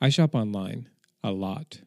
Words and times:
I 0.00 0.10
shop 0.10 0.34
online 0.34 0.90
a 1.24 1.30
lot. 1.32 1.80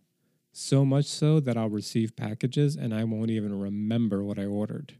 So 0.51 0.83
much 0.83 1.05
so 1.05 1.39
that 1.41 1.57
I'll 1.57 1.69
receive 1.69 2.15
packages 2.15 2.75
and 2.75 2.93
I 2.93 3.03
won't 3.03 3.29
even 3.29 3.57
remember 3.57 4.23
what 4.23 4.39
I 4.39 4.45
ordered. 4.45 4.95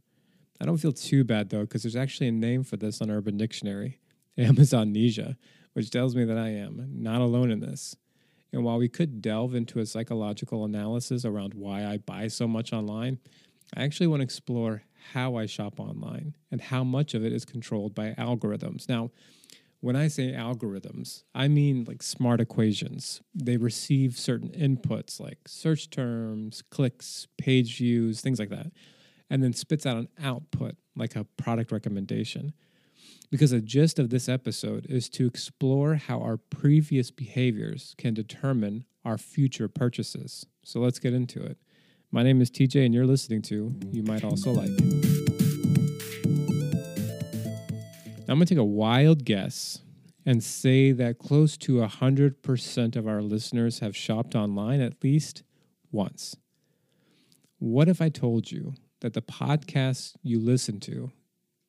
I 0.62 0.66
don't 0.66 0.78
feel 0.78 0.92
too 0.92 1.24
bad 1.24 1.50
though, 1.50 1.62
because 1.62 1.84
there's 1.84 1.96
actually 1.96 2.28
a 2.28 2.34
name 2.34 2.64
for 2.64 2.78
this 2.78 3.02
on 3.02 3.10
Urban 3.10 3.36
Dictionary 3.36 4.00
Amazonnesia, 4.38 5.38
which 5.74 5.90
tells 5.90 6.16
me 6.16 6.24
that 6.26 6.38
I 6.38 6.50
am 6.50 6.88
not 6.94 7.22
alone 7.22 7.50
in 7.50 7.62
this. 7.62 7.96
And 8.54 8.64
while 8.64 8.78
we 8.78 8.90
could 8.90 9.22
delve 9.22 9.56
into 9.56 9.80
a 9.80 9.86
psychological 9.86 10.64
analysis 10.64 11.26
around 11.26 11.54
why 11.56 11.86
I 11.86 11.98
buy 11.98 12.28
so 12.28 12.48
much 12.48 12.74
online, 12.74 13.20
I 13.76 13.84
actually 13.84 14.08
want 14.08 14.20
to 14.22 14.26
explore 14.26 14.84
how 15.14 15.36
I 15.36 15.46
shop 15.46 15.80
online 15.80 16.36
and 16.52 16.62
how 16.62 16.84
much 16.84 17.14
of 17.14 17.24
it 17.24 17.34
is 17.34 17.46
controlled 17.46 17.96
by 17.96 18.14
algorithms. 18.18 18.88
Now, 18.88 19.12
when 19.82 19.96
I 19.96 20.08
say 20.08 20.34
algorithms, 20.34 21.24
I 21.34 21.48
mean 21.48 21.86
like 21.88 22.04
smart 22.04 22.42
equations. 22.42 23.22
They 23.34 23.58
receive 23.58 24.18
certain 24.18 24.50
inputs 24.50 25.20
like 25.20 25.40
search 25.48 25.90
terms, 25.90 26.62
clicks, 26.70 27.28
page 27.38 27.78
views, 27.78 28.22
things 28.22 28.40
like 28.40 28.50
that, 28.50 28.72
and 29.30 29.42
then 29.42 29.54
spits 29.54 29.86
out 29.86 29.98
an 29.98 30.10
output 30.22 30.76
like 30.96 31.16
a 31.16 31.24
product 31.24 31.72
recommendation. 31.72 32.54
Because 33.32 33.52
the 33.52 33.62
gist 33.62 34.00
of 34.00 34.10
this 34.10 34.28
episode 34.28 34.88
is 34.90 35.08
to 35.10 35.28
explore 35.28 35.96
how 35.96 36.20
our 36.20 36.38
previous 36.38 37.12
behaviors 37.12 37.94
can 37.98 38.14
determine 38.14 38.86
our 39.06 39.20
future 39.20 39.68
purchases. 39.68 40.46
So 40.64 40.80
let's 40.80 41.00
get 41.00 41.14
into 41.14 41.42
it. 41.44 41.58
My 42.12 42.24
name 42.24 42.42
is 42.42 42.50
TJ, 42.50 42.86
and 42.86 42.94
you're 42.94 43.06
listening 43.06 43.44
to 43.44 43.76
You 43.92 44.02
Might 44.02 44.24
Also 44.24 44.52
Like. 44.52 45.29
I'm 48.30 48.38
going 48.38 48.46
to 48.46 48.54
take 48.54 48.62
a 48.62 48.64
wild 48.64 49.26
guess 49.26 49.80
and 50.26 50.44
say 50.44 50.92
that 50.92 51.18
close 51.18 51.58
to 51.58 51.78
100% 51.78 52.96
of 52.96 53.08
our 53.08 53.22
listeners 53.24 53.80
have 53.80 53.98
shopped 53.98 54.36
online 54.36 54.82
at 54.82 55.04
least 55.04 55.42
once. 55.92 56.36
What 57.58 57.90
if 57.90 58.02
I 58.02 58.10
told 58.10 58.52
you 58.52 58.74
that 59.02 59.14
the 59.14 59.22
podcasts 59.24 60.14
you 60.22 60.40
listen 60.40 60.80
to 60.82 61.12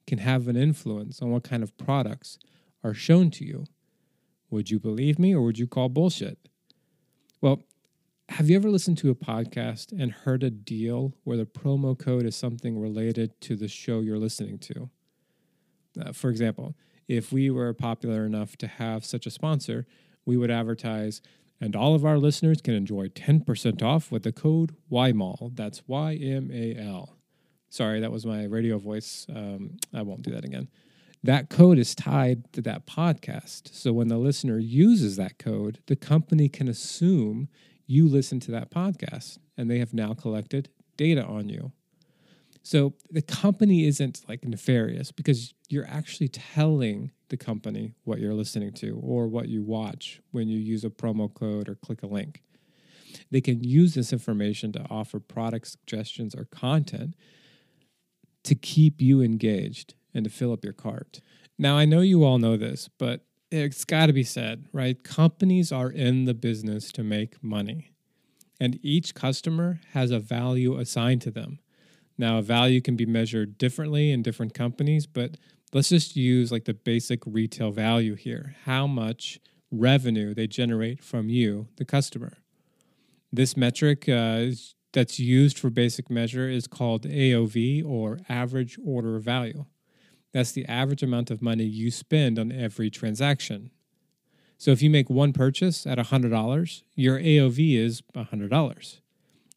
can 0.07 0.19
have 0.19 0.49
an 0.49 0.57
influence 0.57 1.23
on 1.23 1.31
what 1.31 1.45
kind 1.45 1.63
of 1.63 1.79
products 1.79 2.39
are 2.85 2.93
shown 2.93 3.31
to 3.31 3.45
you? 3.45 3.65
Would 4.51 4.71
you 4.71 4.79
believe 4.79 5.19
me 5.19 5.35
or 5.35 5.43
would 5.43 5.59
you 5.59 5.67
call 5.67 5.89
bullshit? 5.89 6.39
Well, 7.41 7.63
have 8.29 8.51
you 8.51 8.57
ever 8.57 8.69
listened 8.69 8.99
to 8.99 9.11
a 9.11 9.15
podcast 9.15 9.93
and 9.99 10.13
heard 10.13 10.43
a 10.43 10.51
deal 10.51 11.15
where 11.25 11.37
the 11.37 11.47
promo 11.47 11.99
code 11.99 12.27
is 12.27 12.37
something 12.37 12.79
related 12.79 13.41
to 13.43 13.57
the 13.57 13.69
show 13.69 14.01
you're 14.01 14.19
listening 14.19 14.59
to? 14.59 14.91
Uh, 15.99 16.13
for 16.13 16.31
example, 16.31 16.75
if 17.09 17.33
we 17.33 17.51
were 17.51 17.73
popular 17.73 18.25
enough 18.25 18.57
to 18.59 18.67
have 18.67 19.05
such 19.05 19.27
a 19.27 19.31
sponsor, 19.31 19.87
we 20.25 20.37
would 20.37 20.51
advertise, 20.51 21.21
and 21.61 21.75
all 21.75 21.95
of 21.95 22.05
our 22.05 22.19
listeners 22.19 22.61
can 22.61 22.75
enjoy 22.75 23.09
10% 23.09 23.83
off 23.83 24.13
with 24.13 24.23
the 24.23 24.33
code 24.33 24.77
YMAL. 24.91 25.57
That's 25.57 25.83
Y 25.87 26.15
M 26.15 26.51
A 26.53 26.77
L. 26.77 27.17
Sorry, 27.69 28.01
that 28.01 28.13
was 28.13 28.27
my 28.27 28.45
radio 28.45 28.79
voice. 28.79 29.27
Um, 29.29 29.77
I 29.95 30.03
won't 30.03 30.23
do 30.23 30.33
that 30.33 30.45
again. 30.45 30.69
That 31.23 31.51
code 31.51 31.79
is 31.79 31.95
tied 31.95 32.51
to 32.55 32.63
that 32.63 32.87
podcast. 32.87 33.75
So 33.75 33.93
when 33.93 34.09
the 34.09 34.17
listener 34.17 34.59
uses 34.59 35.17
that 35.17 35.39
code, 35.39 35.81
the 35.87 35.97
company 35.97 36.49
can 36.49 36.67
assume 36.67 37.49
you 37.87 38.09
listen 38.09 38.41
to 38.41 38.51
that 38.53 38.71
podcast 38.71 39.39
and 39.57 39.71
they 39.71 39.79
have 39.81 39.93
now 39.93 40.15
collected 40.15 40.71
data 40.97 41.25
on 41.25 41.49
you. 41.49 41.73
So 42.63 42.95
the 43.11 43.23
company 43.23 43.87
isn't 43.87 44.25
like 44.29 44.45
nefarious 44.45 45.13
because 45.13 45.55
you're 45.69 45.87
actually 45.87 46.29
telling 46.29 47.11
the 47.29 47.37
company 47.37 47.95
what 48.05 48.19
you're 48.19 48.35
listening 48.35 48.73
to 48.75 49.01
or 49.03 49.29
what 49.29 49.49
you 49.49 49.63
watch 49.63 50.21
when 50.31 50.49
you 50.49 50.59
use 50.59 50.85
a 50.85 50.91
promo 50.91 51.33
code 51.33 51.69
or 51.69 51.75
click 51.77 52.03
a 52.03 52.07
link. 52.07 52.43
They 53.31 53.41
can 53.41 53.65
use 53.65 53.95
this 53.95 54.13
information 54.13 54.73
to 54.73 54.87
offer 54.91 55.19
product 55.21 55.69
suggestions 55.69 56.35
or 56.35 56.45
content 56.45 57.15
to 58.45 58.55
keep 58.55 59.01
you 59.01 59.23
engaged 59.23 59.95
and 60.15 60.25
to 60.25 60.31
fill 60.31 60.53
up 60.53 60.65
your 60.65 60.73
cart. 60.73 61.21
Now, 61.59 61.77
I 61.77 61.85
know 61.85 62.01
you 62.01 62.25
all 62.25 62.39
know 62.39 62.57
this, 62.57 62.89
but 62.99 63.25
it's 63.51 63.85
got 63.85 64.07
to 64.07 64.13
be 64.13 64.25
said, 64.25 64.67
right? 64.73 65.03
Companies 65.03 65.73
are 65.73 65.91
in 65.91 66.25
the 66.25 66.35
business 66.35 66.93
to 66.93 67.03
make 67.03 67.43
money, 67.43 67.93
and 68.61 68.79
each 68.83 69.15
customer 69.15 69.81
has 69.93 70.11
a 70.11 70.21
value 70.21 70.79
assigned 70.79 71.23
to 71.23 71.31
them. 71.31 71.59
Now, 72.21 72.43
value 72.43 72.83
can 72.83 72.97
be 72.97 73.07
measured 73.07 73.57
differently 73.57 74.13
in 74.13 74.21
different 74.23 74.53
companies, 74.53 75.07
but 75.07 75.39
let's 75.73 75.89
just 75.89 76.17
use 76.17 76.53
like 76.53 76.67
the 76.67 76.75
basic 76.75 77.23
retail 77.25 77.71
value 77.71 78.15
here 78.15 78.57
how 78.67 78.87
much 78.87 79.41
revenue 79.71 80.35
they 80.35 80.47
generate 80.47 81.03
from 81.03 81.31
you, 81.31 81.69
the 81.77 81.87
customer. 81.87 82.35
This 83.33 83.57
metric 83.57 84.07
uh, 84.07 84.49
that's 84.93 85.19
used 85.19 85.59
for 85.59 85.71
basic 85.71 86.11
measure 86.11 86.47
is 86.47 86.67
called 86.67 87.05
AOV 87.05 87.83
or 87.87 88.19
average 88.29 88.79
order 88.85 89.19
value. 89.19 89.65
That's 90.35 90.53
the 90.53 90.67
average 90.67 91.03
amount 91.03 91.31
of 91.31 91.41
money 91.41 91.65
you 91.65 91.91
spend 91.91 92.39
on 92.39 92.53
every 92.53 92.91
transaction. 92.91 93.71
So 94.59 94.73
if 94.73 94.83
you 94.83 94.91
make 94.91 95.09
one 95.09 95.33
purchase 95.33 95.87
at 95.87 95.97
$100, 95.97 96.83
your 96.97 97.19
AOV 97.19 97.79
is 97.79 98.03
$100. 98.15 99.01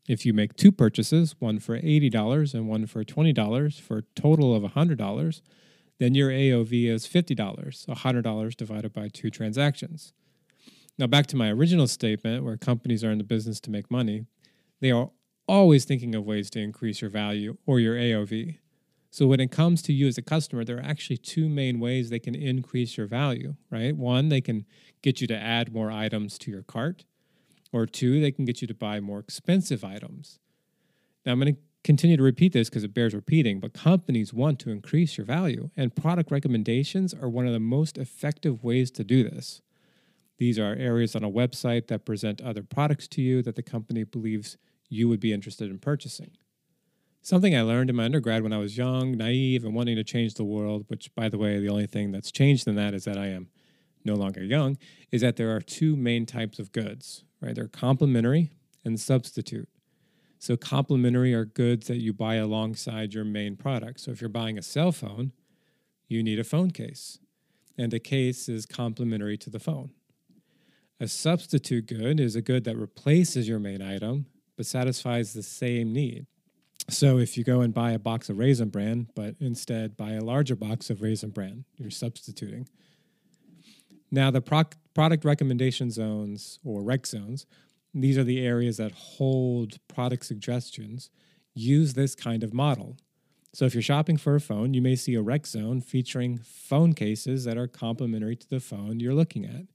If 0.07 0.25
you 0.25 0.33
make 0.33 0.55
two 0.55 0.71
purchases, 0.71 1.35
one 1.39 1.59
for 1.59 1.79
$80 1.79 2.53
and 2.53 2.67
one 2.67 2.87
for 2.87 3.03
$20 3.05 3.79
for 3.79 3.99
a 3.99 4.19
total 4.19 4.53
of 4.53 4.63
$100, 4.63 5.41
then 5.99 6.15
your 6.15 6.29
AOV 6.29 6.87
is 6.87 7.07
$50, 7.07 7.37
$100 7.37 8.55
divided 8.57 8.91
by 8.91 9.07
two 9.07 9.29
transactions. 9.29 10.13
Now, 10.97 11.07
back 11.07 11.27
to 11.27 11.37
my 11.37 11.49
original 11.49 11.87
statement 11.87 12.43
where 12.43 12.57
companies 12.57 13.03
are 13.03 13.11
in 13.11 13.17
the 13.17 13.23
business 13.23 13.59
to 13.61 13.71
make 13.71 13.89
money, 13.89 14.25
they 14.81 14.91
are 14.91 15.09
always 15.47 15.85
thinking 15.85 16.13
of 16.15 16.25
ways 16.25 16.49
to 16.51 16.59
increase 16.59 17.01
your 17.01 17.09
value 17.09 17.57
or 17.65 17.79
your 17.79 17.95
AOV. 17.95 18.57
So 19.09 19.27
when 19.27 19.39
it 19.39 19.51
comes 19.51 19.81
to 19.83 19.93
you 19.93 20.07
as 20.07 20.17
a 20.17 20.23
customer, 20.23 20.65
there 20.65 20.77
are 20.77 20.83
actually 20.83 21.17
two 21.17 21.47
main 21.47 21.79
ways 21.79 22.09
they 22.09 22.19
can 22.19 22.35
increase 22.35 22.97
your 22.97 23.07
value, 23.07 23.55
right? 23.69 23.95
One, 23.95 24.29
they 24.29 24.41
can 24.41 24.65
get 25.01 25.21
you 25.21 25.27
to 25.27 25.37
add 25.37 25.73
more 25.73 25.91
items 25.91 26.37
to 26.39 26.51
your 26.51 26.63
cart, 26.63 27.05
or 27.73 27.85
two, 27.85 28.21
they 28.21 28.31
can 28.31 28.45
get 28.45 28.61
you 28.61 28.67
to 28.67 28.73
buy 28.73 28.99
more 28.99 29.19
expensive 29.19 29.83
items. 29.83 30.39
Now 31.25 31.33
I'm 31.33 31.39
going 31.39 31.55
to 31.55 31.61
continue 31.83 32.15
to 32.15 32.23
repeat 32.23 32.53
this 32.53 32.69
because 32.69 32.83
it 32.83 32.93
bears 32.93 33.13
repeating, 33.13 33.59
but 33.59 33.73
companies 33.73 34.33
want 34.33 34.59
to 34.59 34.69
increase 34.69 35.17
your 35.17 35.25
value, 35.25 35.69
and 35.75 35.95
product 35.95 36.31
recommendations 36.31 37.13
are 37.13 37.29
one 37.29 37.47
of 37.47 37.53
the 37.53 37.59
most 37.59 37.97
effective 37.97 38.63
ways 38.63 38.91
to 38.91 39.03
do 39.03 39.23
this. 39.23 39.61
These 40.37 40.57
are 40.57 40.75
areas 40.75 41.15
on 41.15 41.23
a 41.23 41.29
website 41.29 41.87
that 41.87 42.05
present 42.05 42.41
other 42.41 42.63
products 42.63 43.07
to 43.09 43.21
you 43.21 43.41
that 43.43 43.55
the 43.55 43.63
company 43.63 44.03
believes 44.03 44.57
you 44.89 45.09
would 45.09 45.19
be 45.19 45.33
interested 45.33 45.69
in 45.69 45.79
purchasing. 45.79 46.31
Something 47.21 47.55
I 47.55 47.61
learned 47.61 47.89
in 47.89 47.95
my 47.95 48.05
undergrad 48.05 48.43
when 48.43 48.51
I 48.51 48.57
was 48.57 48.77
young, 48.77 49.15
naive, 49.15 49.63
and 49.63 49.73
wanting 49.73 49.95
to 49.95 50.03
change 50.03 50.33
the 50.33 50.43
world, 50.43 50.85
which, 50.89 51.13
by 51.15 51.29
the 51.29 51.37
way, 51.37 51.59
the 51.59 51.69
only 51.69 51.87
thing 51.87 52.11
that's 52.11 52.31
changed 52.31 52.67
in 52.67 52.75
that 52.75 52.93
is 52.93 53.05
that 53.05 53.17
I 53.17 53.27
am 53.27 53.47
no 54.05 54.15
longer 54.15 54.43
young, 54.43 54.77
is 55.11 55.21
that 55.21 55.37
there 55.37 55.55
are 55.55 55.61
two 55.61 55.95
main 55.95 56.25
types 56.25 56.59
of 56.59 56.71
goods, 56.71 57.23
right? 57.41 57.55
They're 57.55 57.67
complementary 57.67 58.51
and 58.83 58.99
substitute. 58.99 59.69
So, 60.39 60.57
complementary 60.57 61.33
are 61.33 61.45
goods 61.45 61.87
that 61.87 62.01
you 62.01 62.11
buy 62.11 62.35
alongside 62.35 63.13
your 63.13 63.23
main 63.23 63.55
product. 63.55 64.01
So, 64.01 64.11
if 64.11 64.19
you're 64.19 64.29
buying 64.29 64.57
a 64.57 64.61
cell 64.63 64.91
phone, 64.91 65.31
you 66.07 66.21
need 66.21 66.39
a 66.39 66.43
phone 66.43 66.71
case, 66.71 67.19
and 67.77 67.93
a 67.93 67.99
case 67.99 68.49
is 68.49 68.65
complementary 68.65 69.37
to 69.37 69.49
the 69.49 69.59
phone. 69.59 69.91
A 70.99 71.07
substitute 71.07 71.85
good 71.85 72.19
is 72.19 72.35
a 72.35 72.41
good 72.41 72.65
that 72.65 72.77
replaces 72.77 73.47
your 73.47 73.59
main 73.59 73.81
item 73.81 74.25
but 74.55 74.65
satisfies 74.65 75.33
the 75.33 75.43
same 75.43 75.93
need. 75.93 76.25
So 76.89 77.17
if 77.17 77.37
you 77.37 77.43
go 77.43 77.61
and 77.61 77.73
buy 77.73 77.91
a 77.91 77.99
box 77.99 78.29
of 78.29 78.37
Raisin 78.37 78.69
Bran, 78.69 79.07
but 79.15 79.35
instead 79.39 79.95
buy 79.95 80.11
a 80.11 80.23
larger 80.23 80.55
box 80.55 80.89
of 80.89 81.01
Raisin 81.01 81.29
Bran, 81.29 81.65
you're 81.77 81.89
substituting. 81.89 82.67
Now, 84.13 84.29
the 84.29 84.41
product 84.41 85.25
recommendation 85.25 85.89
zones 85.89 86.59
or 86.63 86.83
rec 86.83 87.07
zones, 87.07 87.47
these 87.95 88.15
are 88.15 88.23
the 88.23 88.45
areas 88.45 88.77
that 88.77 88.91
hold 88.91 89.79
product 89.87 90.23
suggestions, 90.23 91.09
use 91.55 91.95
this 91.95 92.13
kind 92.13 92.43
of 92.43 92.53
model. 92.53 92.95
So 93.55 93.65
if 93.65 93.73
you're 93.73 93.81
shopping 93.81 94.17
for 94.17 94.35
a 94.35 94.39
phone, 94.39 94.75
you 94.75 94.83
may 94.83 94.95
see 94.95 95.15
a 95.15 95.21
rec 95.23 95.47
zone 95.47 95.81
featuring 95.81 96.37
phone 96.37 96.93
cases 96.93 97.43
that 97.45 97.57
are 97.57 97.67
complementary 97.67 98.35
to 98.35 98.47
the 98.47 98.59
phone 98.59 98.99
you're 98.99 99.15
looking 99.15 99.45
at. 99.45 99.65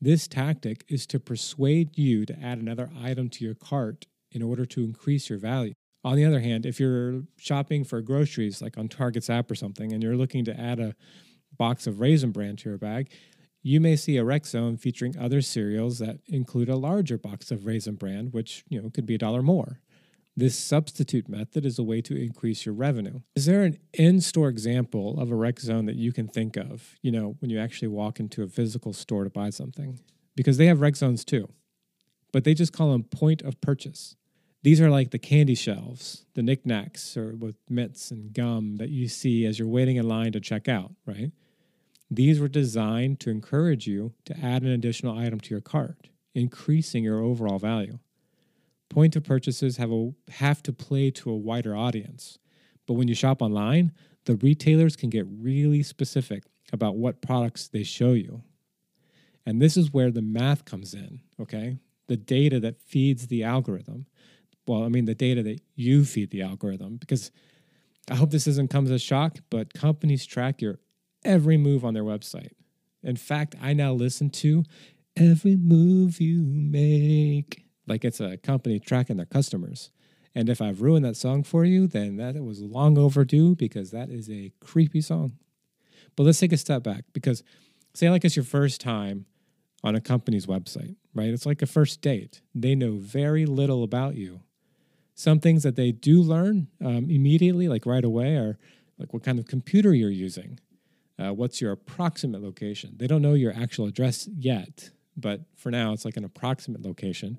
This 0.00 0.26
tactic 0.26 0.84
is 0.88 1.06
to 1.06 1.20
persuade 1.20 1.96
you 1.96 2.26
to 2.26 2.36
add 2.40 2.58
another 2.58 2.90
item 3.00 3.28
to 3.30 3.44
your 3.44 3.54
cart 3.54 4.06
in 4.32 4.42
order 4.42 4.66
to 4.66 4.82
increase 4.82 5.30
your 5.30 5.38
value. 5.38 5.74
On 6.02 6.16
the 6.16 6.24
other 6.24 6.40
hand, 6.40 6.66
if 6.66 6.80
you're 6.80 7.22
shopping 7.36 7.84
for 7.84 8.02
groceries, 8.02 8.60
like 8.60 8.76
on 8.76 8.88
Target's 8.88 9.30
app 9.30 9.48
or 9.48 9.54
something, 9.54 9.92
and 9.92 10.02
you're 10.02 10.16
looking 10.16 10.44
to 10.44 10.60
add 10.60 10.80
a 10.80 10.96
box 11.56 11.86
of 11.86 12.00
Raisin 12.00 12.32
Bran 12.32 12.56
to 12.56 12.68
your 12.68 12.78
bag, 12.78 13.12
you 13.64 13.80
may 13.80 13.96
see 13.96 14.16
a 14.16 14.24
rec 14.24 14.46
zone 14.46 14.76
featuring 14.76 15.18
other 15.18 15.40
cereals 15.40 15.98
that 15.98 16.20
include 16.28 16.68
a 16.68 16.76
larger 16.76 17.18
box 17.18 17.50
of 17.50 17.66
Raisin 17.66 17.96
Bran, 17.96 18.26
which 18.26 18.64
you 18.68 18.80
know 18.80 18.90
could 18.90 19.06
be 19.06 19.16
a 19.16 19.18
dollar 19.18 19.42
more. 19.42 19.80
This 20.36 20.56
substitute 20.56 21.28
method 21.28 21.64
is 21.64 21.78
a 21.78 21.82
way 21.82 22.00
to 22.02 22.16
increase 22.16 22.66
your 22.66 22.74
revenue. 22.74 23.20
Is 23.34 23.46
there 23.46 23.62
an 23.62 23.78
in-store 23.92 24.48
example 24.48 25.20
of 25.20 25.30
a 25.30 25.36
rec 25.36 25.60
zone 25.60 25.86
that 25.86 25.96
you 25.96 26.12
can 26.12 26.26
think 26.26 26.56
of, 26.56 26.96
you 27.02 27.12
know, 27.12 27.36
when 27.38 27.50
you 27.50 27.58
actually 27.60 27.88
walk 27.88 28.18
into 28.18 28.42
a 28.42 28.48
physical 28.48 28.92
store 28.92 29.22
to 29.22 29.30
buy 29.30 29.50
something? 29.50 30.00
because 30.36 30.56
they 30.56 30.66
have 30.66 30.80
rec 30.80 30.96
zones 30.96 31.24
too, 31.24 31.48
but 32.32 32.44
they 32.44 32.54
just 32.54 32.72
call 32.72 32.92
them 32.92 33.04
point 33.04 33.42
of 33.42 33.60
purchase. 33.60 34.16
These 34.62 34.80
are 34.80 34.90
like 34.90 35.10
the 35.10 35.18
candy 35.18 35.54
shelves, 35.54 36.24
the 36.34 36.42
knickknacks, 36.42 37.16
or 37.16 37.34
with 37.36 37.56
mitts 37.68 38.10
and 38.10 38.32
gum 38.32 38.76
that 38.76 38.88
you 38.88 39.08
see 39.08 39.44
as 39.44 39.58
you're 39.58 39.68
waiting 39.68 39.96
in 39.96 40.08
line 40.08 40.32
to 40.32 40.40
check 40.40 40.68
out, 40.68 40.92
right? 41.04 41.32
These 42.10 42.40
were 42.40 42.48
designed 42.48 43.20
to 43.20 43.30
encourage 43.30 43.86
you 43.86 44.12
to 44.26 44.38
add 44.38 44.62
an 44.62 44.70
additional 44.70 45.18
item 45.18 45.40
to 45.40 45.50
your 45.50 45.60
cart, 45.60 46.08
increasing 46.34 47.04
your 47.04 47.20
overall 47.20 47.58
value. 47.58 47.98
Point 48.88 49.16
of 49.16 49.24
purchases 49.24 49.78
have, 49.78 49.90
a, 49.90 50.12
have 50.32 50.62
to 50.64 50.72
play 50.72 51.10
to 51.12 51.30
a 51.30 51.36
wider 51.36 51.74
audience, 51.76 52.38
but 52.86 52.94
when 52.94 53.08
you 53.08 53.14
shop 53.14 53.42
online, 53.42 53.92
the 54.26 54.36
retailers 54.36 54.96
can 54.96 55.10
get 55.10 55.26
really 55.28 55.82
specific 55.82 56.44
about 56.72 56.96
what 56.96 57.22
products 57.22 57.68
they 57.68 57.82
show 57.82 58.12
you. 58.12 58.42
And 59.46 59.60
this 59.60 59.76
is 59.76 59.92
where 59.92 60.10
the 60.10 60.22
math 60.22 60.64
comes 60.64 60.94
in, 60.94 61.20
okay? 61.40 61.78
The 62.06 62.16
data 62.16 62.60
that 62.60 62.80
feeds 62.80 63.26
the 63.26 63.42
algorithm. 63.44 64.06
Well, 64.66 64.84
I 64.84 64.88
mean, 64.88 65.04
the 65.04 65.14
data 65.14 65.42
that 65.42 65.60
you 65.74 66.04
feed 66.04 66.30
the 66.30 66.42
algorithm, 66.42 66.96
because 66.96 67.30
I 68.10 68.14
hope 68.14 68.30
this 68.30 68.44
doesn't 68.44 68.68
come 68.68 68.84
as 68.84 68.90
a 68.90 68.98
shock, 68.98 69.38
but 69.50 69.74
companies 69.74 70.24
track 70.24 70.62
your 70.62 70.78
every 71.24 71.56
move 71.56 71.84
on 71.84 71.94
their 71.94 72.04
website. 72.04 72.52
In 73.02 73.16
fact, 73.16 73.54
I 73.60 73.72
now 73.72 73.92
listen 73.92 74.30
to 74.30 74.64
every 75.16 75.56
move 75.56 76.20
you 76.20 76.42
make 76.42 77.64
like 77.86 78.04
it's 78.04 78.20
a 78.20 78.36
company 78.38 78.80
tracking 78.80 79.16
their 79.16 79.26
customers. 79.26 79.90
And 80.34 80.48
if 80.48 80.60
I've 80.60 80.80
ruined 80.80 81.04
that 81.04 81.16
song 81.16 81.44
for 81.44 81.64
you, 81.64 81.86
then 81.86 82.16
that 82.16 82.34
was 82.42 82.60
long 82.60 82.98
overdue 82.98 83.54
because 83.54 83.90
that 83.90 84.10
is 84.10 84.28
a 84.28 84.52
creepy 84.60 85.00
song. 85.00 85.34
But 86.16 86.24
let's 86.24 86.40
take 86.40 86.52
a 86.52 86.56
step 86.56 86.82
back 86.82 87.04
because 87.12 87.42
say 87.94 88.10
like 88.10 88.24
it's 88.24 88.36
your 88.36 88.44
first 88.44 88.80
time 88.80 89.26
on 89.82 89.94
a 89.94 90.00
company's 90.00 90.46
website, 90.46 90.96
right? 91.14 91.28
It's 91.28 91.46
like 91.46 91.62
a 91.62 91.66
first 91.66 92.00
date. 92.00 92.40
They 92.54 92.74
know 92.74 92.92
very 92.92 93.46
little 93.46 93.84
about 93.84 94.16
you. 94.16 94.40
Some 95.14 95.38
things 95.38 95.62
that 95.62 95.76
they 95.76 95.92
do 95.92 96.22
learn 96.22 96.68
um, 96.84 97.08
immediately, 97.10 97.68
like 97.68 97.86
right 97.86 98.04
away, 98.04 98.34
are 98.36 98.58
like 98.98 99.12
what 99.12 99.22
kind 99.22 99.38
of 99.38 99.46
computer 99.46 99.94
you're 99.94 100.10
using, 100.10 100.58
uh, 101.18 101.32
what's 101.32 101.60
your 101.60 101.72
approximate 101.72 102.42
location. 102.42 102.94
They 102.96 103.06
don't 103.06 103.22
know 103.22 103.34
your 103.34 103.52
actual 103.52 103.86
address 103.86 104.28
yet, 104.36 104.90
but 105.16 105.42
for 105.56 105.70
now, 105.70 105.92
it's 105.92 106.04
like 106.04 106.16
an 106.16 106.24
approximate 106.24 106.82
location. 106.82 107.38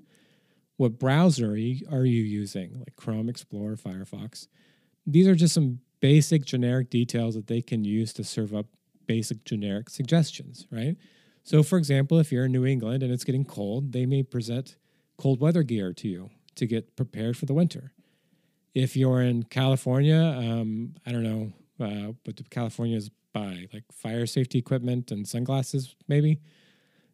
What 0.77 0.99
browser 0.99 1.51
are 1.51 1.55
you, 1.55 1.85
are 1.91 2.05
you 2.05 2.21
using, 2.21 2.79
like 2.79 2.95
Chrome, 2.95 3.29
Explorer, 3.29 3.75
Firefox? 3.75 4.47
These 5.05 5.27
are 5.27 5.35
just 5.35 5.53
some 5.53 5.79
basic 5.99 6.45
generic 6.45 6.89
details 6.89 7.35
that 7.35 7.47
they 7.47 7.61
can 7.61 7.83
use 7.83 8.13
to 8.13 8.23
serve 8.23 8.53
up 8.53 8.67
basic 9.07 9.43
generic 9.45 9.89
suggestions, 9.89 10.67
right? 10.71 10.95
So, 11.43 11.61
for 11.61 11.77
example, 11.77 12.19
if 12.19 12.31
you're 12.31 12.45
in 12.45 12.51
New 12.51 12.65
England 12.65 13.03
and 13.03 13.11
it's 13.11 13.23
getting 13.23 13.45
cold, 13.45 13.91
they 13.91 14.05
may 14.05 14.23
present 14.23 14.77
cold 15.17 15.39
weather 15.39 15.63
gear 15.63 15.93
to 15.93 16.07
you 16.07 16.29
to 16.55 16.65
get 16.65 16.95
prepared 16.95 17.37
for 17.37 17.45
the 17.45 17.53
winter. 17.53 17.91
If 18.73 18.97
you're 18.97 19.21
in 19.21 19.43
California, 19.43 20.19
um, 20.37 20.95
I 21.05 21.11
don't 21.11 21.23
know 21.23 21.53
uh, 21.79 22.13
what 22.23 22.49
California 22.49 22.97
is 22.97 23.09
by, 23.33 23.67
like 23.73 23.83
fire 23.91 24.25
safety 24.25 24.57
equipment 24.57 25.11
and 25.11 25.27
sunglasses, 25.27 25.95
maybe. 26.07 26.39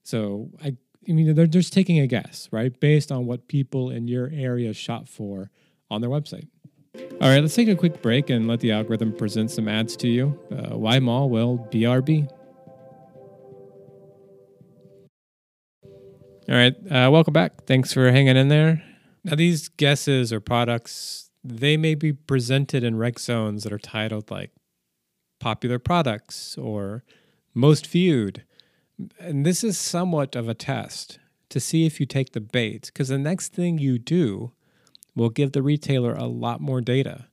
So 0.04 0.50
I 0.64 0.78
I 1.08 1.14
mean, 1.14 1.34
they're 1.34 1.48
just 1.48 1.74
taking 1.74 2.00
a 2.00 2.06
guess, 2.06 2.48
right? 2.52 2.78
Based 2.80 3.12
on 3.12 3.26
what 3.26 3.48
people 3.48 3.90
in 3.90 4.08
your 4.08 4.30
area 4.32 4.72
shop 4.74 5.08
for 5.08 5.50
on 5.90 6.02
their 6.02 6.10
website. 6.10 6.48
All 6.96 7.30
right, 7.30 7.40
let's 7.40 7.56
take 7.56 7.70
a 7.70 7.76
quick 7.76 8.02
break 8.02 8.30
and 8.30 8.48
let 8.48 8.60
the 8.60 8.72
algorithm 8.72 9.16
present 9.16 9.50
some 9.50 9.68
ads 9.68 9.96
to 9.98 10.08
you. 10.08 10.40
Uh, 10.52 10.78
why 10.78 11.00
mall? 11.00 11.30
Well, 11.30 11.68
BRB. 11.72 12.30
All 16.50 16.56
right, 16.56 16.76
uh, 16.92 17.10
welcome 17.10 17.34
back. 17.34 17.66
Thanks 17.66 17.94
for 17.94 18.12
hanging 18.12 18.38
in 18.38 18.50
there. 18.50 18.84
Now, 19.24 19.36
these 19.36 19.70
guesses 19.70 20.34
or 20.34 20.40
products, 20.40 21.31
they 21.44 21.78
may 21.78 21.96
be 21.96 22.14
presented 22.14 22.84
in 22.84 22.98
rec 22.98 23.20
zones 23.20 23.64
that 23.64 23.74
are 23.74 23.80
titled 23.80 24.30
like 24.30 24.52
popular 25.40 25.80
products 25.80 26.58
or 26.58 27.04
most 27.54 27.88
viewed 27.88 28.44
and 29.20 29.46
this 29.46 29.64
is 29.64 29.78
somewhat 29.78 30.36
of 30.36 30.48
a 30.48 30.54
test 30.54 31.20
to 31.50 31.60
see 31.60 31.86
if 31.86 32.00
you 32.00 32.06
take 32.06 32.32
the 32.32 32.42
bait, 32.42 32.88
because 32.88 33.10
the 33.10 33.18
next 33.18 33.54
thing 33.54 33.78
you 33.78 33.98
do 33.98 34.52
will 35.16 35.30
give 35.30 35.52
the 35.52 35.62
retailer 35.62 36.14
a 36.14 36.26
lot 36.26 36.62
more 36.62 36.82
data. 36.82 37.28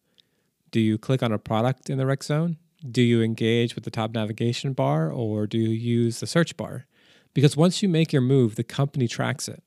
Do 0.70 0.80
you 0.80 0.98
click 0.98 1.22
on 1.22 1.32
a 1.32 1.38
product 1.38 1.88
in 1.88 1.98
the 1.98 2.06
rec 2.06 2.24
zone? 2.24 2.58
Do 2.88 3.02
you 3.02 3.22
engage 3.22 3.74
with 3.74 3.84
the 3.84 3.90
top 3.90 4.12
navigation 4.12 4.72
bar 4.72 5.10
or 5.10 5.46
do 5.46 5.58
you 5.58 5.70
use 5.70 6.20
the 6.20 6.26
search 6.26 6.56
bar? 6.56 6.86
Because 7.34 7.56
once 7.56 7.82
you 7.82 7.88
make 7.88 8.12
your 8.12 8.22
move, 8.22 8.56
the 8.56 8.64
company 8.64 9.08
tracks 9.08 9.48
it. 9.48 9.62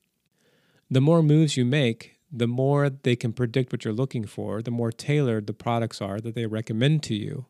The 0.90 1.00
more 1.00 1.22
moves 1.22 1.56
you 1.56 1.64
make, 1.64 2.11
the 2.32 2.46
more 2.46 2.88
they 2.88 3.14
can 3.14 3.32
predict 3.32 3.72
what 3.72 3.84
you're 3.84 3.92
looking 3.92 4.26
for, 4.26 4.62
the 4.62 4.70
more 4.70 4.90
tailored 4.90 5.46
the 5.46 5.52
products 5.52 6.00
are 6.00 6.18
that 6.20 6.34
they 6.34 6.46
recommend 6.46 7.02
to 7.02 7.14
you. 7.14 7.46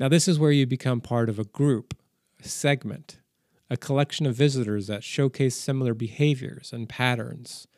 Now, 0.00 0.08
this 0.08 0.26
is 0.26 0.38
where 0.38 0.50
you 0.50 0.66
become 0.66 1.00
part 1.00 1.28
of 1.28 1.38
a 1.38 1.44
group, 1.44 1.96
a 2.42 2.48
segment, 2.48 3.20
a 3.70 3.76
collection 3.76 4.26
of 4.26 4.34
visitors 4.34 4.88
that 4.88 5.04
showcase 5.04 5.54
similar 5.54 5.94
behaviors 5.94 6.72
and 6.72 6.88
patterns. 6.88 7.68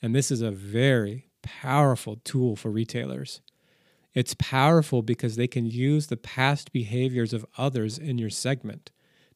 And 0.00 0.14
this 0.14 0.30
is 0.30 0.40
a 0.40 0.50
very 0.50 1.28
powerful 1.42 2.16
tool 2.24 2.56
for 2.56 2.70
retailers. 2.70 3.42
It's 4.14 4.34
powerful 4.34 5.02
because 5.02 5.36
they 5.36 5.46
can 5.46 5.66
use 5.66 6.06
the 6.06 6.16
past 6.16 6.72
behaviors 6.72 7.34
of 7.34 7.44
others 7.58 7.98
in 7.98 8.16
your 8.16 8.30
segment 8.30 8.90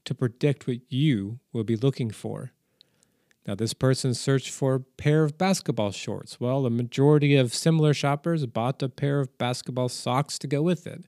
to 0.07 0.15
predict 0.15 0.67
what 0.67 0.79
you 0.89 1.39
will 1.53 1.65
be 1.65 1.77
looking 1.77 2.11
for. 2.11 2.53
Now, 3.47 3.57
this 3.57 3.75
person 3.75 4.15
searched 4.15 4.51
for 4.51 4.75
a 4.75 4.81
pair 4.81 5.25
of 5.25 5.37
basketball 5.37 5.91
shorts. 5.91 6.39
Well, 6.39 6.63
the 6.63 6.71
majority 6.71 7.35
of 7.37 7.55
similar 7.55 7.93
shoppers 7.93 8.47
bought 8.47 8.83
a 8.83 8.89
pair 8.89 9.19
of 9.19 9.37
basketball 9.37 9.89
socks 9.89 10.39
to 10.41 10.47
go 10.47 10.63
with 10.63 10.87
it. 10.87 11.07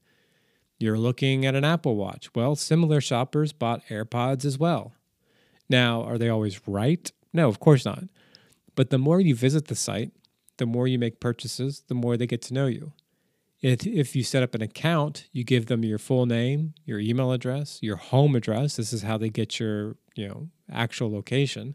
You're 0.78 0.98
looking 0.98 1.46
at 1.46 1.54
an 1.54 1.64
Apple 1.64 1.94
Watch. 1.94 2.34
Well, 2.34 2.56
similar 2.56 3.00
shoppers 3.00 3.52
bought 3.52 3.86
AirPods 3.88 4.44
as 4.44 4.58
well. 4.58 4.92
Now, 5.70 6.02
are 6.02 6.18
they 6.18 6.28
always 6.28 6.60
right? 6.66 7.10
No, 7.32 7.48
of 7.48 7.60
course 7.60 7.84
not. 7.84 8.04
But 8.74 8.90
the 8.90 8.98
more 8.98 9.20
you 9.20 9.36
visit 9.36 9.68
the 9.68 9.76
site, 9.76 10.10
the 10.56 10.66
more 10.66 10.88
you 10.88 10.98
make 10.98 11.20
purchases, 11.20 11.84
the 11.86 11.94
more 11.94 12.16
they 12.16 12.26
get 12.26 12.42
to 12.42 12.54
know 12.54 12.66
you. 12.66 12.92
If, 13.62 14.14
you 14.14 14.22
set 14.22 14.42
up 14.42 14.54
an 14.54 14.60
account, 14.60 15.26
you 15.32 15.42
give 15.42 15.66
them 15.66 15.84
your 15.84 15.96
full 15.96 16.26
name, 16.26 16.74
your 16.84 16.98
email 16.98 17.32
address, 17.32 17.78
your 17.80 17.96
home 17.96 18.36
address. 18.36 18.76
This 18.76 18.92
is 18.92 19.02
how 19.02 19.16
they 19.16 19.30
get 19.30 19.58
your 19.58 19.96
you 20.14 20.28
know 20.28 20.48
actual 20.70 21.10
location. 21.10 21.74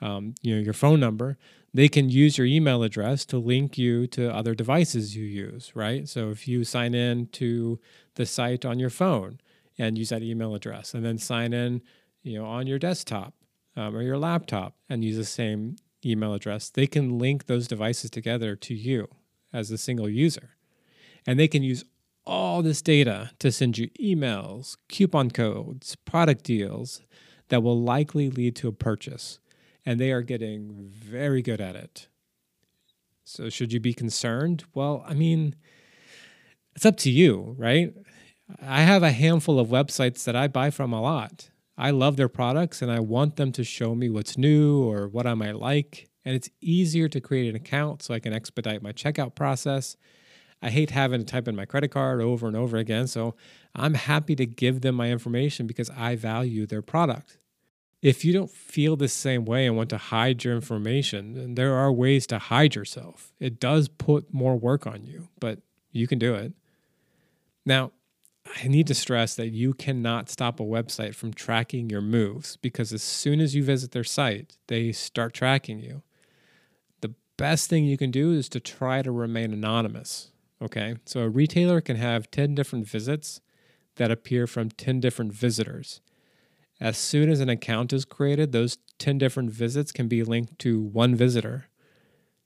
Um, 0.00 0.34
you 0.42 0.54
know 0.54 0.62
your 0.62 0.74
phone 0.74 1.00
number 1.00 1.36
they 1.74 1.88
can 1.88 2.08
use 2.08 2.38
your 2.38 2.46
email 2.46 2.82
address 2.82 3.24
to 3.26 3.38
link 3.38 3.76
you 3.76 4.06
to 4.08 4.34
other 4.34 4.54
devices 4.54 5.14
you 5.14 5.24
use, 5.24 5.72
right? 5.74 6.08
So 6.08 6.30
if 6.30 6.48
you 6.48 6.64
sign 6.64 6.94
in 6.94 7.26
to 7.32 7.78
the 8.14 8.26
site 8.26 8.64
on 8.64 8.78
your 8.78 8.90
phone 8.90 9.40
and 9.78 9.98
use 9.98 10.08
that 10.08 10.22
email 10.22 10.54
address, 10.54 10.94
and 10.94 11.04
then 11.04 11.18
sign 11.18 11.52
in, 11.52 11.82
you 12.22 12.38
know, 12.38 12.46
on 12.46 12.66
your 12.66 12.78
desktop 12.78 13.34
um, 13.76 13.94
or 13.94 14.02
your 14.02 14.18
laptop 14.18 14.74
and 14.88 15.04
use 15.04 15.16
the 15.16 15.24
same 15.24 15.76
email 16.04 16.32
address, 16.32 16.70
they 16.70 16.86
can 16.86 17.18
link 17.18 17.46
those 17.46 17.68
devices 17.68 18.10
together 18.10 18.56
to 18.56 18.74
you 18.74 19.08
as 19.52 19.70
a 19.70 19.78
single 19.78 20.08
user, 20.08 20.56
and 21.26 21.38
they 21.38 21.48
can 21.48 21.62
use 21.62 21.84
all 22.26 22.62
this 22.62 22.82
data 22.82 23.30
to 23.38 23.50
send 23.52 23.78
you 23.78 23.88
emails, 24.00 24.76
coupon 24.88 25.30
codes, 25.30 25.96
product 26.04 26.44
deals 26.44 27.02
that 27.48 27.62
will 27.62 27.80
likely 27.80 28.30
lead 28.30 28.54
to 28.56 28.68
a 28.68 28.72
purchase 28.72 29.38
and 29.88 29.98
they 29.98 30.12
are 30.12 30.20
getting 30.20 30.90
very 30.90 31.40
good 31.40 31.62
at 31.62 31.74
it. 31.74 32.08
So, 33.24 33.48
should 33.48 33.72
you 33.72 33.80
be 33.80 33.94
concerned? 33.94 34.64
Well, 34.74 35.02
I 35.08 35.14
mean, 35.14 35.54
it's 36.76 36.84
up 36.84 36.98
to 36.98 37.10
you, 37.10 37.54
right? 37.56 37.94
I 38.60 38.82
have 38.82 39.02
a 39.02 39.12
handful 39.12 39.58
of 39.58 39.68
websites 39.68 40.24
that 40.24 40.36
I 40.36 40.46
buy 40.46 40.68
from 40.68 40.92
a 40.92 41.00
lot. 41.00 41.48
I 41.78 41.90
love 41.92 42.18
their 42.18 42.28
products 42.28 42.82
and 42.82 42.92
I 42.92 43.00
want 43.00 43.36
them 43.36 43.50
to 43.52 43.64
show 43.64 43.94
me 43.94 44.10
what's 44.10 44.36
new 44.36 44.82
or 44.82 45.08
what 45.08 45.26
I 45.26 45.32
might 45.32 45.56
like. 45.56 46.10
And 46.22 46.36
it's 46.36 46.50
easier 46.60 47.08
to 47.08 47.18
create 47.18 47.48
an 47.48 47.56
account 47.56 48.02
so 48.02 48.12
I 48.12 48.20
can 48.20 48.34
expedite 48.34 48.82
my 48.82 48.92
checkout 48.92 49.34
process. 49.34 49.96
I 50.60 50.68
hate 50.68 50.90
having 50.90 51.20
to 51.20 51.26
type 51.26 51.48
in 51.48 51.56
my 51.56 51.64
credit 51.64 51.92
card 51.92 52.20
over 52.20 52.46
and 52.46 52.56
over 52.58 52.76
again. 52.76 53.06
So 53.06 53.36
I'm 53.74 53.94
happy 53.94 54.36
to 54.36 54.44
give 54.44 54.82
them 54.82 54.96
my 54.96 55.10
information 55.10 55.66
because 55.66 55.88
I 55.88 56.14
value 56.14 56.66
their 56.66 56.82
product 56.82 57.38
if 58.00 58.24
you 58.24 58.32
don't 58.32 58.50
feel 58.50 58.96
the 58.96 59.08
same 59.08 59.44
way 59.44 59.66
and 59.66 59.76
want 59.76 59.90
to 59.90 59.98
hide 59.98 60.44
your 60.44 60.54
information, 60.54 61.54
there 61.54 61.74
are 61.74 61.92
ways 61.92 62.26
to 62.28 62.38
hide 62.38 62.74
yourself. 62.74 63.32
It 63.40 63.58
does 63.58 63.88
put 63.88 64.32
more 64.32 64.56
work 64.56 64.86
on 64.86 65.04
you, 65.04 65.28
but 65.40 65.60
you 65.90 66.06
can 66.06 66.18
do 66.18 66.34
it. 66.34 66.52
Now, 67.66 67.92
I 68.62 68.68
need 68.68 68.86
to 68.86 68.94
stress 68.94 69.34
that 69.34 69.48
you 69.48 69.74
cannot 69.74 70.30
stop 70.30 70.60
a 70.60 70.64
website 70.64 71.14
from 71.14 71.34
tracking 71.34 71.90
your 71.90 72.00
moves 72.00 72.56
because 72.56 72.92
as 72.92 73.02
soon 73.02 73.40
as 73.40 73.54
you 73.54 73.62
visit 73.62 73.90
their 73.90 74.04
site, 74.04 74.56
they 74.68 74.92
start 74.92 75.34
tracking 75.34 75.80
you. 75.80 76.02
The 77.00 77.14
best 77.36 77.68
thing 77.68 77.84
you 77.84 77.98
can 77.98 78.10
do 78.10 78.32
is 78.32 78.48
to 78.50 78.60
try 78.60 79.02
to 79.02 79.10
remain 79.10 79.52
anonymous. 79.52 80.30
Okay, 80.62 80.96
so 81.04 81.20
a 81.20 81.28
retailer 81.28 81.80
can 81.80 81.96
have 81.96 82.30
10 82.30 82.54
different 82.54 82.88
visits 82.88 83.40
that 83.96 84.10
appear 84.10 84.46
from 84.46 84.70
10 84.70 85.00
different 85.00 85.32
visitors 85.32 86.00
as 86.80 86.96
soon 86.96 87.28
as 87.28 87.40
an 87.40 87.48
account 87.48 87.92
is 87.92 88.04
created, 88.04 88.52
those 88.52 88.78
10 88.98 89.18
different 89.18 89.50
visits 89.50 89.92
can 89.92 90.08
be 90.08 90.22
linked 90.22 90.58
to 90.60 90.80
one 90.80 91.14
visitor. 91.14 91.68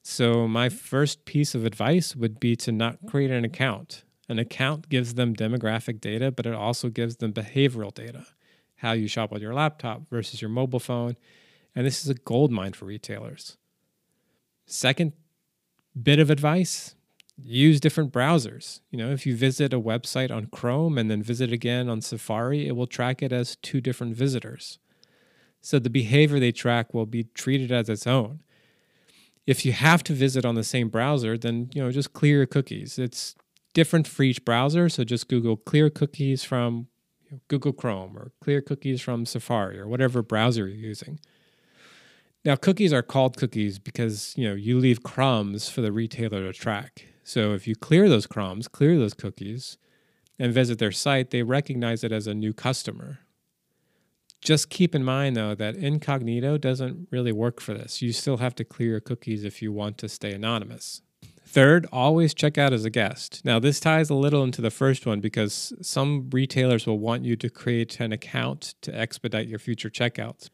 So, 0.03 0.49
my 0.49 0.69
first 0.69 1.25
piece 1.25 1.55
of 1.55 1.65
advice 1.65 2.17
would 2.17 2.41
be 2.41 2.57
to 2.57 2.73
not 2.73 2.99
create 3.07 3.31
an 3.31 3.45
account. 3.45 4.03
An 4.29 4.39
account 4.39 4.89
gives 4.89 5.15
them 5.15 5.35
demographic 5.35 6.01
data, 6.01 6.33
but 6.33 6.47
it 6.47 6.55
also 6.55 6.89
gives 6.89 7.17
them 7.17 7.33
behavioral 7.33 7.95
data 7.95 8.27
how 8.83 8.93
you 8.93 9.07
shop 9.07 9.33
on 9.33 9.41
your 9.41 9.55
laptop 9.55 10.09
versus 10.09 10.43
your 10.43 10.51
mobile 10.51 10.81
phone. 10.81 11.17
And 11.75 11.87
this 11.87 12.03
is 12.03 12.11
a 12.11 12.15
gold 12.15 12.51
mine 12.51 12.73
for 12.73 12.85
retailers. 12.85 13.57
Second 14.67 15.13
bit 16.01 16.19
of 16.19 16.31
advice 16.31 16.97
use 17.37 17.81
different 17.81 18.13
browsers. 18.13 18.81
You 18.91 18.99
know, 18.99 19.11
if 19.11 19.27
you 19.27 19.37
visit 19.37 19.73
a 19.73 19.81
website 19.81 20.31
on 20.31 20.47
Chrome 20.47 20.99
and 20.99 21.11
then 21.11 21.23
visit 21.23 21.53
again 21.53 21.89
on 21.89 22.01
Safari, 22.01 22.67
it 22.67 22.77
will 22.77 22.87
track 22.87 23.23
it 23.23 23.33
as 23.33 23.57
two 23.57 23.81
different 23.81 24.17
visitors. 24.17 24.79
So 25.61 25.79
the 25.79 25.91
behavior 25.91 26.41
they 26.41 26.53
track 26.53 26.93
will 26.93 27.07
be 27.07 27.25
treated 27.25 27.71
as 27.71 27.89
its 27.89 28.07
own. 28.07 28.41
If 29.47 29.65
you 29.65 29.73
have 29.73 30.03
to 30.05 30.13
visit 30.13 30.45
on 30.45 30.55
the 30.55 30.65
same 30.65 30.89
browser, 30.89 31.37
then 31.37 31.71
you 31.75 31.83
know 31.83 31.91
just 31.91 32.13
clear 32.13 32.39
your 32.39 32.47
cookies. 32.47 32.99
It's 32.99 33.35
different 33.75 34.07
for 34.07 34.23
each 34.23 34.45
browser, 34.45 34.89
so 34.89 35.05
just 35.05 35.29
Google 35.29 35.57
clear 35.57 35.91
cookies 35.91 36.45
from 36.45 36.89
Google 37.49 37.73
Chrome 37.73 38.17
or 38.17 38.33
clear 38.41 38.61
cookies 38.61 39.01
from 39.01 39.27
Safari 39.27 39.79
or 39.79 39.89
whatever 39.89 40.23
browser 40.23 40.69
you're 40.69 40.77
using. 40.77 41.19
Now, 42.45 42.57
cookies 42.57 42.93
are 42.93 43.03
called 43.03 43.37
cookies 43.37 43.79
because 43.79 44.35
you 44.37 44.49
know 44.49 44.55
you 44.55 44.79
leave 44.79 45.03
crumbs 45.03 45.69
for 45.69 45.81
the 45.81 45.93
retailer 45.93 46.43
to 46.43 46.53
track. 46.53 47.07
So 47.25 47.53
if 47.53 47.67
you 47.67 47.75
clear 47.75 48.09
those 48.09 48.27
crumbs, 48.27 48.69
clear 48.69 48.99
those 48.99 49.15
cookies, 49.15 49.79
and 50.39 50.53
visit 50.53 50.79
their 50.79 50.93
site, 50.93 51.31
they 51.31 51.43
recognize 51.43 52.03
it 52.03 52.13
as 52.13 52.27
a 52.27 52.35
new 52.35 52.53
customer. 52.53 53.21
Just 54.41 54.71
keep 54.71 54.93
in 54.95 55.05
mind 55.05 55.37
though 55.37 55.55
that 55.55 55.77
incognito 55.77 56.59
doesn't 56.59 57.07
really 57.11 57.31
work 57.31 57.61
for 57.61 57.75
this. 57.75 58.03
You 58.03 58.13
still 58.13 58.39
have 58.39 58.57
to 58.57 58.65
clear 58.65 58.91
your 58.91 59.01
cookies 59.01 59.45
if 59.45 59.63
you 59.63 59.73
want 59.73 59.99
to 59.99 60.09
stay 60.09 60.33
anonymous. 60.33 61.03
Third, 61.47 61.87
always 61.93 62.35
check 62.35 62.57
out 62.57 62.73
as 62.73 62.85
a 62.85 62.91
guest. 62.91 63.43
Now, 63.45 63.59
this 63.59 63.79
ties 63.79 64.11
a 64.11 64.15
little 64.15 64.43
into 64.43 64.63
the 64.63 64.71
first 64.71 65.07
one 65.07 65.21
because 65.21 65.73
some 65.83 66.31
retailers 66.31 66.87
will 66.87 66.99
want 66.99 67.25
you 67.25 67.37
to 67.37 67.51
create 67.51 68.01
an 68.01 68.11
account 68.11 68.75
to 68.81 68.99
expedite 68.99 69.49
your 69.49 69.59
future 69.59 69.91
checkouts. 69.91 70.49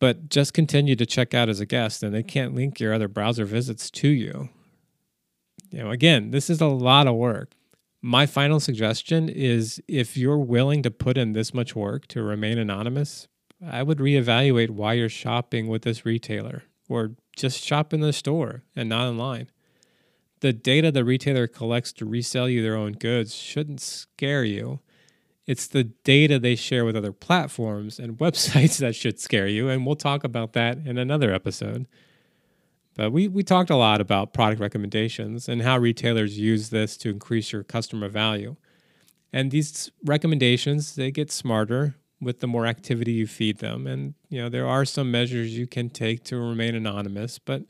But 0.00 0.28
just 0.28 0.52
continue 0.52 0.96
to 0.96 1.06
check 1.06 1.34
out 1.34 1.48
as 1.48 1.60
a 1.60 1.66
guest 1.66 2.02
and 2.02 2.14
they 2.14 2.22
can't 2.22 2.54
link 2.54 2.78
your 2.78 2.92
other 2.92 3.08
browser 3.08 3.46
visits 3.46 3.90
to 3.92 4.08
you. 4.08 4.50
Know, 5.82 5.90
again, 5.90 6.30
this 6.30 6.48
is 6.48 6.60
a 6.60 6.66
lot 6.66 7.06
of 7.06 7.14
work. 7.16 7.52
My 8.00 8.26
final 8.26 8.60
suggestion 8.60 9.28
is 9.28 9.82
if 9.88 10.16
you're 10.16 10.38
willing 10.38 10.82
to 10.82 10.90
put 10.90 11.16
in 11.16 11.32
this 11.32 11.54
much 11.54 11.74
work 11.74 12.06
to 12.08 12.22
remain 12.22 12.58
anonymous, 12.58 13.28
I 13.66 13.82
would 13.82 13.98
reevaluate 13.98 14.70
why 14.70 14.92
you're 14.94 15.08
shopping 15.08 15.68
with 15.68 15.82
this 15.82 16.04
retailer 16.04 16.64
or 16.88 17.12
just 17.34 17.62
shop 17.62 17.94
in 17.94 18.00
the 18.00 18.12
store 18.12 18.62
and 18.76 18.88
not 18.88 19.08
online 19.08 19.48
the 20.44 20.52
data 20.52 20.92
the 20.92 21.06
retailer 21.06 21.46
collects 21.46 21.90
to 21.90 22.04
resell 22.04 22.50
you 22.50 22.62
their 22.62 22.76
own 22.76 22.92
goods 22.92 23.34
shouldn't 23.34 23.80
scare 23.80 24.44
you. 24.44 24.78
It's 25.46 25.66
the 25.66 25.84
data 25.84 26.38
they 26.38 26.54
share 26.54 26.84
with 26.84 26.96
other 26.96 27.12
platforms 27.12 27.98
and 27.98 28.18
websites 28.18 28.76
that 28.76 28.94
should 28.94 29.18
scare 29.18 29.46
you. 29.46 29.70
And 29.70 29.86
we'll 29.86 29.96
talk 29.96 30.22
about 30.22 30.52
that 30.52 30.76
in 30.84 30.98
another 30.98 31.32
episode. 31.32 31.86
But 32.96 33.10
we, 33.10 33.28
we 33.28 33.42
talked 33.42 33.70
a 33.70 33.76
lot 33.76 34.00
about 34.00 34.32
product 34.32 34.60
recommendations 34.60 35.48
and 35.48 35.62
how 35.62 35.78
retailers 35.78 36.38
use 36.38 36.70
this 36.70 36.96
to 36.98 37.10
increase 37.10 37.52
your 37.52 37.64
customer 37.64 38.08
value. 38.08 38.56
And 39.32 39.50
these 39.50 39.90
recommendations, 40.04 40.94
they 40.94 41.10
get 41.10 41.32
smarter 41.32 41.96
with 42.20 42.40
the 42.40 42.46
more 42.46 42.66
activity 42.66 43.12
you 43.12 43.26
feed 43.26 43.58
them. 43.58 43.86
And, 43.86 44.14
you 44.28 44.40
know, 44.40 44.48
there 44.48 44.66
are 44.66 44.84
some 44.84 45.10
measures 45.10 45.58
you 45.58 45.66
can 45.66 45.90
take 45.90 46.22
to 46.24 46.36
remain 46.36 46.74
anonymous, 46.74 47.38
but, 47.38 47.62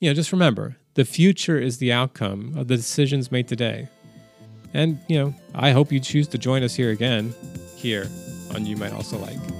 you 0.00 0.08
know, 0.08 0.14
just 0.14 0.32
remember 0.32 0.76
the 0.94 1.04
future 1.04 1.58
is 1.58 1.78
the 1.78 1.92
outcome 1.92 2.54
of 2.56 2.68
the 2.68 2.76
decisions 2.76 3.30
made 3.30 3.46
today. 3.46 3.88
And, 4.72 4.98
you 5.06 5.18
know, 5.18 5.34
I 5.54 5.70
hope 5.70 5.92
you 5.92 6.00
choose 6.00 6.28
to 6.28 6.38
join 6.38 6.62
us 6.62 6.74
here 6.74 6.90
again, 6.90 7.34
here 7.76 8.08
on 8.54 8.66
You 8.66 8.76
Might 8.76 8.92
Also 8.92 9.18
Like. 9.18 9.53